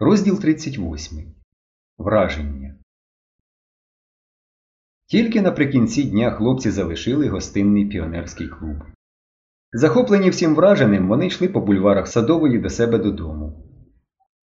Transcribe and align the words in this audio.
Розділ 0.00 0.40
38. 0.40 1.18
Враження. 1.98 2.74
Тільки 5.06 5.42
наприкінці 5.42 6.02
дня 6.02 6.30
хлопці 6.30 6.70
залишили 6.70 7.28
гостинний 7.28 7.86
піонерський 7.86 8.48
клуб. 8.48 8.76
Захоплені 9.72 10.30
всім 10.30 10.54
враженим, 10.54 11.08
вони 11.08 11.26
йшли 11.26 11.48
по 11.48 11.60
бульварах 11.60 12.08
Садової 12.08 12.58
до 12.58 12.70
себе 12.70 12.98
додому. 12.98 13.64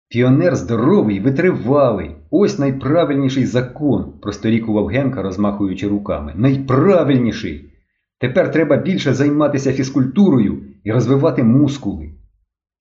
Піонер 0.08 0.56
здоровий, 0.56 1.20
витривалий. 1.20 2.16
Ось 2.30 2.58
найправильніший 2.58 3.46
закон, 3.46 4.20
просторікував 4.20 4.86
Генка, 4.86 5.22
розмахуючи 5.22 5.88
руками. 5.88 6.32
Найправильніший. 6.36 7.72
Тепер 8.18 8.52
треба 8.52 8.76
більше 8.76 9.14
займатися 9.14 9.72
фізкультурою 9.72 10.62
і 10.84 10.92
розвивати 10.92 11.42
мускули. 11.42 12.14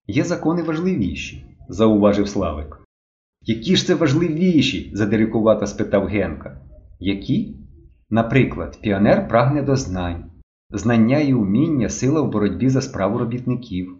Є 0.06 0.24
закони 0.24 0.62
важливіші 0.62 1.49
зауважив 1.70 2.28
Славик. 2.28 2.78
Які 3.42 3.76
ж 3.76 3.86
це 3.86 3.94
важливіші? 3.94 4.90
задирикувато 4.94 5.66
спитав 5.66 6.06
Генка. 6.06 6.60
Які? 6.98 7.56
Наприклад, 8.10 8.78
піонер 8.82 9.28
прагне 9.28 9.62
до 9.62 9.76
знань, 9.76 10.24
знання 10.70 11.18
і 11.18 11.34
уміння 11.34 11.88
сила 11.88 12.20
в 12.20 12.30
боротьбі 12.30 12.68
за 12.68 12.82
справу 12.82 13.18
робітників. 13.18 13.96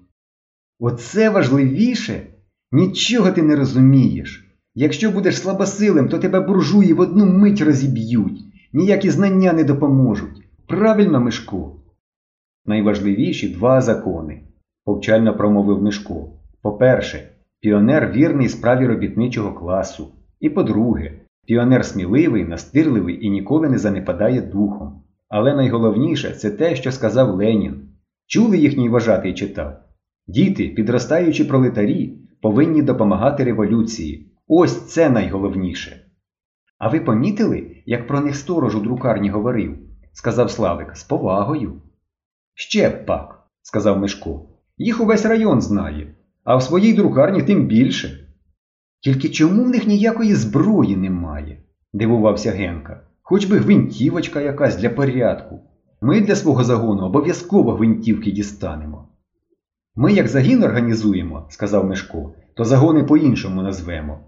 Оце 0.78 1.30
важливіше? 1.30 2.26
Нічого 2.72 3.30
ти 3.30 3.42
не 3.42 3.56
розумієш. 3.56 4.46
Якщо 4.74 5.10
будеш 5.10 5.38
слабосилим, 5.38 6.08
то 6.08 6.18
тебе 6.18 6.40
буржуї 6.40 6.92
в 6.92 7.00
одну 7.00 7.26
мить 7.26 7.60
розіб'ють, 7.60 8.40
ніякі 8.72 9.10
знання 9.10 9.52
не 9.52 9.64
допоможуть. 9.64 10.48
Правильно, 10.66 11.20
Мишко? 11.20 11.76
Найважливіші 12.66 13.48
два 13.48 13.80
закони, 13.80 14.42
повчально 14.84 15.36
промовив 15.36 15.82
Мишко. 15.82 16.32
По-перше, 16.62 17.28
Піонер 17.62 18.12
вірний 18.12 18.48
справі 18.48 18.86
робітничого 18.86 19.52
класу. 19.52 20.12
І 20.40 20.50
по-друге, 20.50 21.12
піонер 21.46 21.84
сміливий, 21.84 22.44
настирливий 22.44 23.26
і 23.26 23.30
ніколи 23.30 23.68
не 23.68 23.78
занепадає 23.78 24.40
духом. 24.40 25.02
Але 25.28 25.54
найголовніше 25.54 26.30
це 26.30 26.50
те, 26.50 26.76
що 26.76 26.92
сказав 26.92 27.34
Ленін. 27.34 27.88
Чули 28.26 28.58
їхній 28.58 28.88
вважатий 28.88 29.34
читав. 29.34 29.80
Діти, 30.26 30.68
підростаючі 30.68 31.44
пролетарі, 31.44 32.18
повинні 32.42 32.82
допомагати 32.82 33.44
революції. 33.44 34.32
Ось 34.48 34.86
це 34.86 35.10
найголовніше. 35.10 36.06
А 36.78 36.88
ви 36.88 37.00
помітили, 37.00 37.82
як 37.86 38.06
про 38.06 38.20
них 38.20 38.36
сторож 38.36 38.76
у 38.76 38.80
друкарні 38.80 39.30
говорив? 39.30 39.78
сказав 40.12 40.50
Славик, 40.50 40.96
з 40.96 41.04
повагою. 41.04 41.82
Ще 42.54 42.88
б 42.88 43.06
пак, 43.06 43.48
сказав 43.62 43.98
Мишко. 43.98 44.48
Їх 44.78 45.00
увесь 45.00 45.26
район 45.26 45.60
знає 45.60 46.14
а 46.44 46.56
в 46.56 46.62
своїй 46.62 46.92
друкарні 46.92 47.42
тим 47.42 47.66
більше. 47.66 48.26
Тільки 49.00 49.28
чому 49.28 49.64
в 49.64 49.68
них 49.68 49.86
ніякої 49.86 50.34
зброї 50.34 50.96
немає? 50.96 51.58
дивувався 51.92 52.50
Генка. 52.50 53.00
Хоч 53.22 53.44
би 53.44 53.58
гвинтівочка 53.58 54.40
якась 54.40 54.76
для 54.76 54.90
порядку. 54.90 55.60
Ми 56.00 56.20
для 56.20 56.36
свого 56.36 56.64
загону 56.64 57.02
обов'язково 57.02 57.72
гвинтівки 57.72 58.30
дістанемо. 58.30 59.08
Ми, 59.96 60.12
як 60.12 60.28
загін 60.28 60.62
організуємо, 60.62 61.46
сказав 61.50 61.86
Мишко, 61.86 62.32
то 62.54 62.64
загони 62.64 63.04
по-іншому 63.04 63.62
назвемо. 63.62 64.20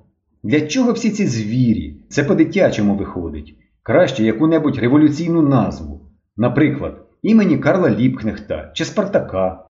Для 0.43 0.61
чого 0.61 0.93
всі 0.93 1.11
ці 1.11 1.27
звірі? 1.27 1.97
Це 2.09 2.25
по-дитячому 2.25 2.97
виходить. 2.97 3.57
Краще 3.83 4.25
яку-небудь 4.25 4.79
революційну 4.79 5.43
назву. 5.43 6.01
Наприклад, 6.37 7.07
імені 7.23 7.59
Карла 7.59 7.91
Ліпкнехта 7.91 8.71
чи 8.75 8.85
Спартака. 8.85 9.67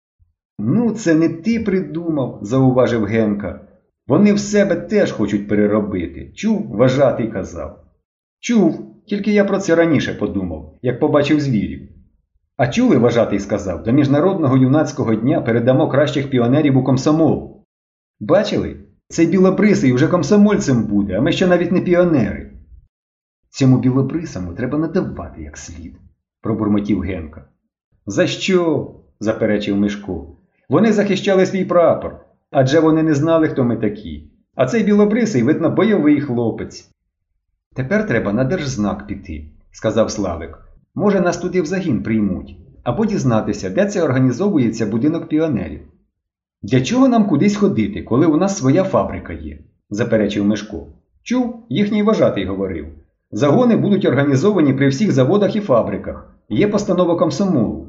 Ну, 0.59 0.91
це 0.91 1.15
не 1.15 1.29
ти 1.29 1.59
придумав, 1.59 2.39
зауважив 2.41 3.05
Генка. 3.05 3.67
Вони 4.07 4.33
в 4.33 4.39
себе 4.39 4.75
теж 4.75 5.11
хочуть 5.11 5.47
переробити. 5.47 6.31
Чув, 6.35 6.67
вважатий 6.67 7.27
казав. 7.27 7.83
Чув, 8.39 8.95
тільки 9.07 9.31
я 9.31 9.45
про 9.45 9.57
це 9.57 9.75
раніше 9.75 10.13
подумав, 10.13 10.79
як 10.81 10.99
побачив 10.99 11.39
звірів. 11.39 11.89
А 12.57 12.67
чули, 12.67 12.97
вважатий 12.97 13.39
сказав, 13.39 13.83
до 13.83 13.91
Міжнародного 13.91 14.57
юнацького 14.57 15.15
дня 15.15 15.41
передамо 15.41 15.89
кращих 15.89 16.29
піонерів 16.29 16.77
у 16.77 16.83
комсомол. 16.83 17.65
Бачили? 18.19 18.75
Цей 19.09 19.27
білобрисий 19.27 19.93
уже 19.93 20.07
комсомольцем 20.07 20.83
буде, 20.83 21.17
а 21.17 21.21
ми 21.21 21.31
ще 21.31 21.47
навіть 21.47 21.71
не 21.71 21.81
піонери. 21.81 22.53
Цьому 23.49 23.79
білобрисому 23.79 24.53
треба 24.53 24.77
надавати 24.77 25.43
як 25.43 25.57
слід, 25.57 25.95
пробурмотів 26.41 26.99
Генка. 26.99 27.47
За 28.05 28.27
що? 28.27 28.91
заперечив 29.19 29.77
Мишко. 29.77 30.36
Вони 30.69 30.93
захищали 30.93 31.45
свій 31.45 31.65
прапор, 31.65 32.19
адже 32.51 32.79
вони 32.79 33.03
не 33.03 33.13
знали, 33.13 33.47
хто 33.47 33.63
ми 33.63 33.77
такі. 33.77 34.31
А 34.55 34.65
цей 34.65 34.83
білобрисий, 34.83 35.43
видно, 35.43 35.69
бойовий 35.69 36.21
хлопець. 36.21 36.89
Тепер 37.75 38.07
треба 38.07 38.33
на 38.33 38.43
держзнак 38.43 39.07
піти, 39.07 39.45
сказав 39.71 40.11
Славик. 40.11 40.59
Може, 40.95 41.21
нас 41.21 41.37
туди 41.37 41.61
в 41.61 41.65
загін 41.65 42.03
приймуть, 42.03 42.57
або 42.83 43.05
дізнатися, 43.05 43.69
де 43.69 43.85
це 43.85 44.03
організовується 44.03 44.85
будинок 44.85 45.29
піонерів. 45.29 45.81
Для 46.61 46.81
чого 46.81 47.07
нам 47.07 47.25
кудись 47.27 47.55
ходити, 47.55 48.03
коли 48.03 48.25
у 48.25 48.37
нас 48.37 48.57
своя 48.57 48.83
фабрика 48.83 49.33
є? 49.33 49.59
заперечив 49.89 50.45
Мишко. 50.45 50.87
Чув, 51.23 51.65
їхній 51.69 52.03
вважатий 52.03 52.45
говорив. 52.45 52.87
Загони 53.31 53.75
будуть 53.77 54.05
організовані 54.05 54.73
при 54.73 54.87
всіх 54.87 55.11
заводах 55.11 55.55
і 55.55 55.61
фабриках. 55.61 56.35
Є 56.49 56.67
постанова 56.67 57.15
комсомолу. 57.15 57.87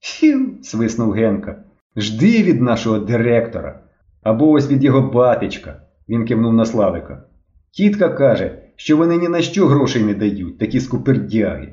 Фів, 0.00 0.58
свиснув 0.62 1.10
Генка. 1.10 1.64
Жди 1.96 2.42
від 2.42 2.62
нашого 2.62 2.98
директора. 2.98 3.82
Або 4.22 4.50
ось 4.50 4.70
від 4.70 4.84
його 4.84 5.02
батечка, 5.02 5.82
він 6.08 6.26
кивнув 6.26 6.52
на 6.52 6.64
Славика. 6.64 7.24
Тітка 7.70 8.08
каже, 8.08 8.62
що 8.76 8.96
вони 8.96 9.16
ні 9.16 9.28
на 9.28 9.42
що 9.42 9.66
грошей 9.66 10.02
не 10.02 10.14
дають, 10.14 10.58
такі 10.58 10.80
скупердяги. 10.80 11.72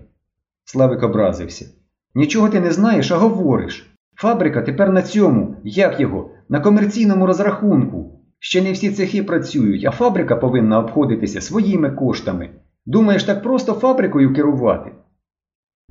Славик 0.65 1.03
образився. 1.03 1.65
Нічого 2.15 2.49
ти 2.49 2.59
не 2.59 2.71
знаєш, 2.71 3.11
а 3.11 3.17
говориш. 3.17 3.95
Фабрика 4.17 4.61
тепер 4.61 4.91
на 4.91 5.01
цьому, 5.01 5.55
як 5.63 5.99
його, 5.99 6.31
на 6.49 6.59
комерційному 6.59 7.25
розрахунку. 7.25 8.21
Ще 8.39 8.61
не 8.61 8.71
всі 8.71 8.91
цехи 8.91 9.23
працюють, 9.23 9.85
а 9.85 9.91
фабрика 9.91 10.35
повинна 10.35 10.79
обходитися 10.79 11.41
своїми 11.41 11.91
коштами. 11.91 12.49
Думаєш, 12.85 13.23
так 13.23 13.43
просто 13.43 13.73
фабрикою 13.73 14.33
керувати? 14.33 14.91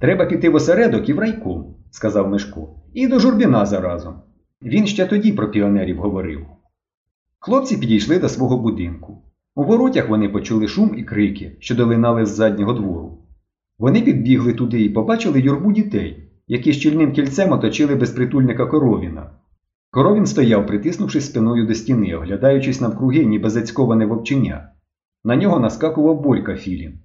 Треба 0.00 0.26
піти 0.26 0.50
в 0.50 0.54
осередок 0.54 1.08
і 1.08 1.12
в 1.12 1.18
райком, 1.18 1.76
сказав 1.90 2.28
Мишко, 2.28 2.83
і 2.94 3.06
до 3.06 3.18
журбіна 3.18 3.66
заразом. 3.66 4.14
Він 4.62 4.86
ще 4.86 5.06
тоді 5.06 5.32
про 5.32 5.50
піонерів 5.50 5.98
говорив. 5.98 6.46
Хлопці 7.38 7.76
підійшли 7.76 8.18
до 8.18 8.28
свого 8.28 8.58
будинку. 8.58 9.22
У 9.54 9.64
воротях 9.64 10.08
вони 10.08 10.28
почули 10.28 10.68
шум 10.68 10.94
і 10.96 11.04
крики, 11.04 11.56
що 11.60 11.74
долинали 11.74 12.26
з 12.26 12.28
заднього 12.28 12.72
двору. 12.72 13.18
Вони 13.78 14.00
підбігли 14.00 14.52
туди 14.52 14.84
і 14.84 14.88
побачили 14.88 15.40
юрбу 15.40 15.72
дітей, 15.72 16.30
які 16.48 16.72
щільним 16.72 17.12
кільцем 17.12 17.52
оточили 17.52 17.94
безпритульника 17.94 18.66
коровіна. 18.66 19.30
Коровін 19.90 20.26
стояв, 20.26 20.66
притиснувшись 20.66 21.26
спиною 21.26 21.66
до 21.66 21.74
стіни, 21.74 22.14
оглядаючись 22.14 22.80
навкруги, 22.80 23.24
ніби 23.24 23.50
зацьковане 23.50 24.06
вовчення. 24.06 24.68
На 25.24 25.36
нього 25.36 25.60
наскакував 25.60 26.20
Борька 26.20 26.54
Філін. 26.56 26.98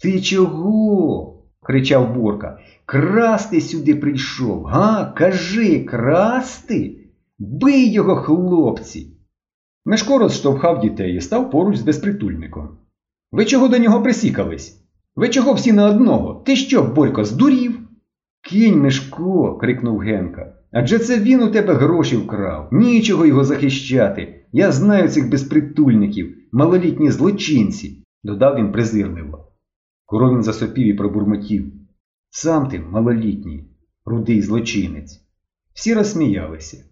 Ти 0.00 0.20
чого? 0.20 1.35
Кричав 1.66 2.14
Борка. 2.14 2.58
Красти 2.86 3.60
сюди 3.60 3.94
прийшов. 3.94 4.64
Га? 4.64 5.12
Кажи, 5.16 5.84
красти? 5.84 6.96
Бий 7.38 7.92
його, 7.92 8.16
хлопці. 8.16 9.06
Мешко 9.84 10.18
розштовхав 10.18 10.80
дітей 10.80 11.16
і 11.16 11.20
став 11.20 11.50
поруч 11.50 11.76
з 11.76 11.82
безпритульником. 11.82 12.68
Ви 13.32 13.44
чого 13.44 13.68
до 13.68 13.78
нього 13.78 14.02
присікались? 14.02 14.82
Ви 15.16 15.28
чого 15.28 15.52
всі 15.52 15.72
на 15.72 15.86
одного? 15.86 16.42
Ти 16.46 16.56
що, 16.56 16.82
Борько, 16.82 17.24
здурів? 17.24 17.80
Кінь, 18.48 18.80
Мишко, 18.80 19.58
крикнув 19.58 19.98
Генка. 19.98 20.52
Адже 20.72 20.98
це 20.98 21.18
він 21.18 21.42
у 21.42 21.50
тебе 21.50 21.74
гроші 21.74 22.16
вкрав. 22.16 22.68
Нічого 22.72 23.26
його 23.26 23.44
захищати. 23.44 24.44
Я 24.52 24.72
знаю 24.72 25.08
цих 25.08 25.30
безпритульників, 25.30 26.36
малолітні 26.52 27.10
злочинці, 27.10 28.04
додав 28.24 28.56
він 28.56 28.72
презирливо. 28.72 29.45
Коровін 30.06 30.42
засопів 30.42 30.86
і 30.86 30.94
пробурмотів. 30.94 31.72
Сам 32.30 32.68
ти, 32.68 32.80
малолітній, 32.80 33.64
рудий 34.04 34.42
злочинець. 34.42 35.22
Всі 35.74 35.94
розсміялися. 35.94 36.84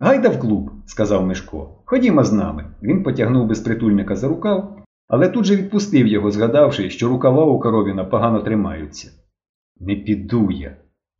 Гайда 0.00 0.28
в 0.28 0.40
клуб, 0.40 0.70
сказав 0.86 1.26
Мишко. 1.26 1.82
Ходімо 1.84 2.24
з 2.24 2.32
нами. 2.32 2.64
Він 2.82 3.02
потягнув 3.02 3.46
безпритульника 3.46 4.16
за 4.16 4.28
рукав, 4.28 4.78
але 5.08 5.28
тут 5.28 5.44
же 5.44 5.56
відпустив 5.56 6.06
його, 6.06 6.30
згадавши, 6.30 6.90
що 6.90 7.08
рукава 7.08 7.44
у 7.44 7.60
коровіна 7.60 8.04
погано 8.04 8.40
тримаються. 8.40 9.10
Не 9.80 9.96
піду 9.96 10.50
я, 10.50 10.76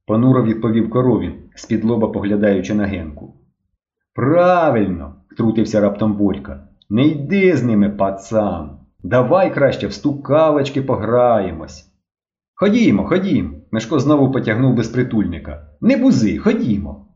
понуро 0.07 0.45
відповів 0.45 0.91
коровін, 0.91 1.35
з-під 1.55 1.85
лоба 1.85 2.09
поглядаючи 2.09 2.75
на 2.75 2.87
генку. 2.87 3.35
Правильно, 4.15 5.15
втрутився 5.31 5.81
раптом 5.81 6.17
Борька. 6.17 6.69
Не 6.91 7.07
йди 7.07 7.57
з 7.57 7.63
ними, 7.63 7.91
пацан. 7.91 8.78
Давай 9.03 9.55
краще 9.55 9.87
в 9.87 9.93
стукалочки 9.93 10.83
пограємось. 10.83 11.93
Ходімо, 12.55 13.05
ходімо. 13.05 13.51
Мешко 13.71 13.99
знову 13.99 14.33
потягнув 14.33 14.75
безпритульника. 14.75 15.71
Не 15.81 15.97
бузи, 15.97 16.39
ходімо. 16.39 17.08